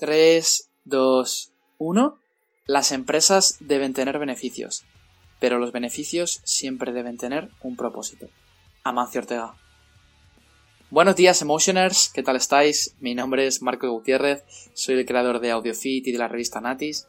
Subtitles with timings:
[0.00, 2.18] 3, 2, 1.
[2.64, 4.86] Las empresas deben tener beneficios,
[5.40, 8.30] pero los beneficios siempre deben tener un propósito.
[8.82, 9.54] Amancio Ortega.
[10.88, 12.96] Buenos días, Emotioners, ¿qué tal estáis?
[12.98, 17.06] Mi nombre es Marco Gutiérrez, soy el creador de AudioFit y de la revista Natis.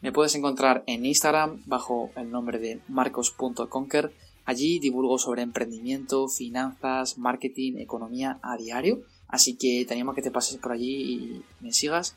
[0.00, 4.12] Me puedes encontrar en Instagram bajo el nombre de marcos.conquer.
[4.44, 10.22] Allí divulgo sobre emprendimiento, finanzas, marketing, economía a diario Así que te animo a que
[10.22, 12.16] te pases por allí y me sigas.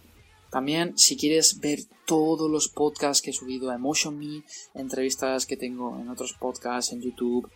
[0.51, 5.57] También, si quieres ver todos los podcasts que he subido a Emotion Me, entrevistas que
[5.57, 7.49] tengo en otros podcasts, en YouTube,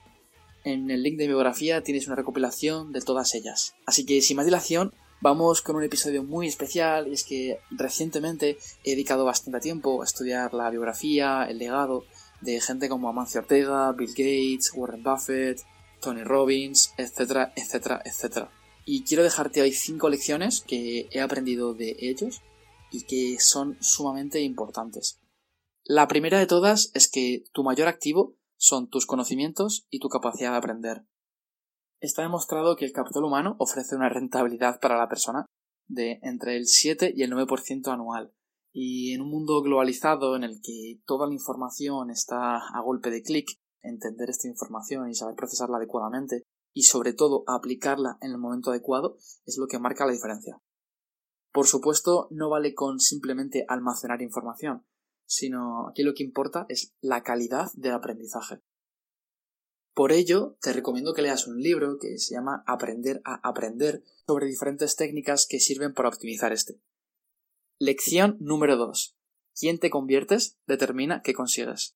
[0.64, 3.76] en el link de biografía tienes una recopilación de todas ellas.
[3.86, 7.08] Así que, sin más dilación, vamos con un episodio muy especial.
[7.08, 12.06] Y es que recientemente he dedicado bastante tiempo a estudiar la biografía, el legado
[12.42, 15.62] de gente como Amancio Ortega, Bill Gates, Warren Buffett,
[16.00, 18.52] Tony Robbins, etcétera, etcétera, etcétera.
[18.86, 22.42] Y quiero dejarte hoy cinco lecciones que he aprendido de ellos
[22.92, 25.20] y que son sumamente importantes.
[25.86, 30.52] La primera de todas es que tu mayor activo son tus conocimientos y tu capacidad
[30.52, 31.06] de aprender.
[32.00, 35.46] Está demostrado que el capital humano ofrece una rentabilidad para la persona
[35.88, 38.34] de entre el 7 y el 9% anual.
[38.74, 43.22] Y en un mundo globalizado en el que toda la información está a golpe de
[43.22, 43.48] clic,
[43.82, 49.18] entender esta información y saber procesarla adecuadamente y sobre todo aplicarla en el momento adecuado
[49.46, 50.62] es lo que marca la diferencia.
[51.52, 54.86] Por supuesto, no vale con simplemente almacenar información,
[55.26, 58.62] sino aquí lo que importa es la calidad del aprendizaje.
[59.94, 64.48] Por ello, te recomiendo que leas un libro que se llama Aprender a aprender sobre
[64.48, 66.82] diferentes técnicas que sirven para optimizar este.
[67.78, 69.16] Lección número 2.
[69.60, 71.96] ¿Quién te conviertes determina qué consigues.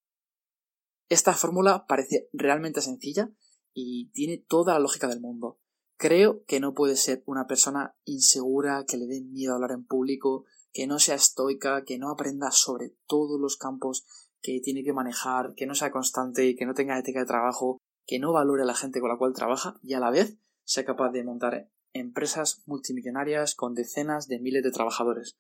[1.09, 3.31] Esta fórmula parece realmente sencilla
[3.79, 5.59] y tiene toda la lógica del mundo.
[5.97, 10.45] Creo que no puede ser una persona insegura, que le dé miedo hablar en público,
[10.73, 14.03] que no sea estoica, que no aprenda sobre todos los campos
[14.41, 17.77] que tiene que manejar, que no sea constante, que no tenga ética de trabajo,
[18.07, 20.83] que no valore a la gente con la cual trabaja y a la vez sea
[20.83, 25.35] capaz de montar empresas multimillonarias con decenas de miles de trabajadores.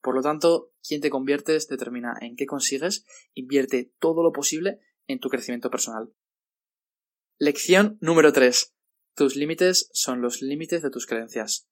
[0.00, 3.04] Por lo tanto, quien te conviertes determina en qué consigues,
[3.34, 4.78] invierte todo lo posible
[5.08, 6.12] en tu crecimiento personal.
[7.44, 8.72] Lección número 3.
[9.16, 11.66] Tus límites son los límites de tus creencias.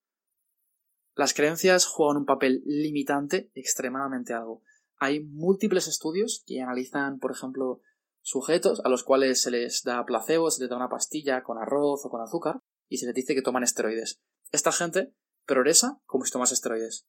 [1.14, 4.64] Las creencias juegan un papel limitante extremadamente algo.
[4.97, 7.82] Hay múltiples estudios que analizan, por ejemplo,
[8.20, 12.04] sujetos a los cuales se les da placebo, se les da una pastilla con arroz
[12.04, 14.20] o con azúcar y se les dice que toman esteroides.
[14.50, 15.14] Esta gente
[15.47, 17.06] progresa como si tomas esteroides.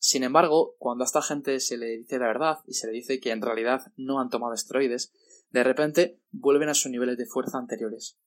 [0.00, 3.20] Sin embargo, cuando a esta gente se le dice la verdad y se le dice
[3.20, 5.12] que en realidad no han tomado esteroides,
[5.50, 8.18] de repente vuelven a sus niveles de fuerza anteriores.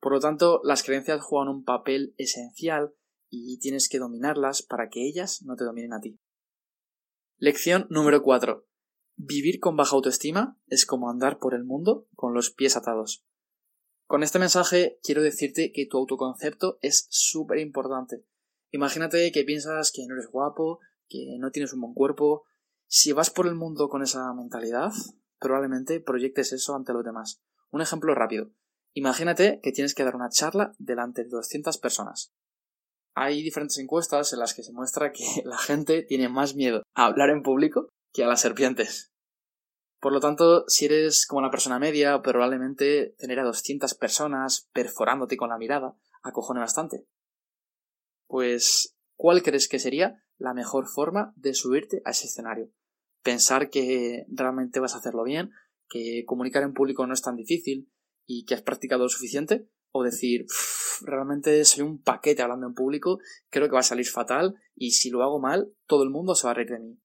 [0.00, 2.94] Por lo tanto, las creencias juegan un papel esencial
[3.28, 6.18] y tienes que dominarlas para que ellas no te dominen a ti.
[7.38, 8.66] Lección número 4.
[9.16, 13.24] Vivir con baja autoestima es como andar por el mundo con los pies atados.
[14.06, 18.24] Con este mensaje quiero decirte que tu autoconcepto es súper importante.
[18.70, 22.44] Imagínate que piensas que no eres guapo, que no tienes un buen cuerpo.
[22.86, 24.92] Si vas por el mundo con esa mentalidad,
[25.38, 27.42] probablemente proyectes eso ante los demás.
[27.70, 28.50] Un ejemplo rápido.
[28.94, 32.32] Imagínate que tienes que dar una charla delante de 200 personas.
[33.14, 37.06] Hay diferentes encuestas en las que se muestra que la gente tiene más miedo a
[37.06, 39.12] hablar en público que a las serpientes.
[40.00, 45.36] Por lo tanto, si eres como una persona media, probablemente tener a 200 personas perforándote
[45.36, 47.06] con la mirada acojone bastante.
[48.26, 52.70] Pues, ¿cuál crees que sería la mejor forma de subirte a ese escenario?
[53.26, 55.50] Pensar que realmente vas a hacerlo bien,
[55.88, 57.90] que comunicar en público no es tan difícil
[58.24, 60.46] y que has practicado lo suficiente, o decir,
[61.00, 63.18] realmente soy un paquete hablando en público,
[63.50, 66.46] creo que va a salir fatal y si lo hago mal, todo el mundo se
[66.46, 67.00] va a reír de mí.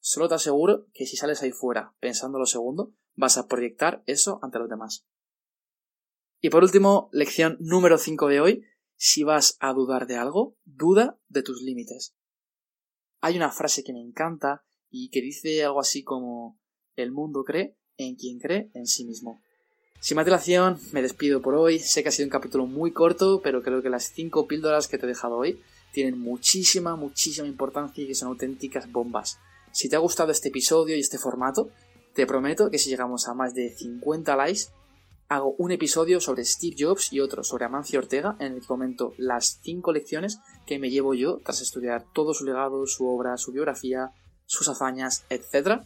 [0.00, 4.40] Solo te aseguro que si sales ahí fuera pensando lo segundo, vas a proyectar eso
[4.42, 5.06] ante los demás.
[6.40, 8.64] Y por último, lección número 5 de hoy,
[8.96, 12.16] si vas a dudar de algo, duda de tus límites.
[13.20, 16.58] Hay una frase que me encanta y que dice algo así como
[16.96, 19.40] el mundo cree en quien cree en sí mismo.
[20.00, 20.26] Sin más
[20.92, 21.80] me despido por hoy.
[21.80, 24.96] Sé que ha sido un capítulo muy corto, pero creo que las cinco píldoras que
[24.96, 25.60] te he dejado hoy
[25.92, 29.38] tienen muchísima, muchísima importancia y que son auténticas bombas.
[29.72, 31.70] Si te ha gustado este episodio y este formato,
[32.14, 34.66] te prometo que si llegamos a más de 50 likes,
[35.28, 39.14] hago un episodio sobre Steve Jobs y otro sobre Amancio Ortega en el que comento
[39.18, 43.52] las 5 lecciones que me llevo yo tras estudiar todo su legado, su obra, su
[43.52, 44.12] biografía,
[44.48, 45.82] sus hazañas, etc.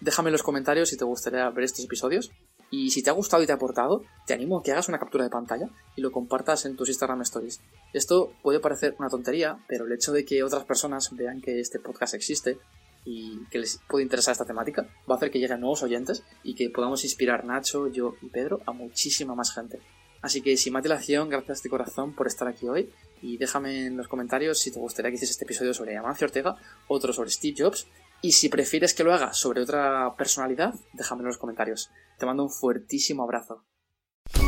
[0.00, 2.30] Déjame en los comentarios si te gustaría ver estos episodios.
[2.70, 4.98] Y si te ha gustado y te ha aportado, te animo a que hagas una
[4.98, 7.60] captura de pantalla y lo compartas en tus Instagram Stories.
[7.92, 11.78] Esto puede parecer una tontería, pero el hecho de que otras personas vean que este
[11.78, 12.58] podcast existe
[13.04, 16.56] y que les puede interesar esta temática va a hacer que lleguen nuevos oyentes y
[16.56, 19.80] que podamos inspirar Nacho, yo y Pedro a muchísima más gente.
[20.20, 23.96] Así que sin más dilación, gracias de corazón por estar aquí hoy y déjame en
[23.96, 26.56] los comentarios si te gustaría que hiciese este episodio sobre Amancio Ortega,
[26.88, 27.86] otro sobre Steve Jobs
[28.22, 31.90] y si prefieres que lo haga sobre otra personalidad, déjame en los comentarios.
[32.18, 33.64] Te mando un fuertísimo abrazo.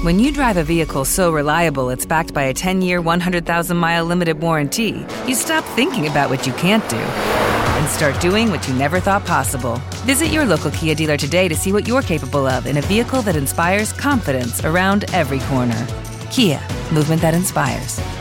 [0.02, 5.04] When you drive a vehicle so reliable it's backed by a 10-year, 100,000-mile limited warranty,
[5.26, 9.24] you stop thinking about what you can't do and start doing what you never thought
[9.24, 9.80] possible.
[10.04, 13.22] Visit your local Kia dealer today to see what you're capable of in a vehicle
[13.22, 15.86] that inspires confidence around every corner.
[16.30, 16.60] Kia,
[16.92, 18.00] movement that inspires.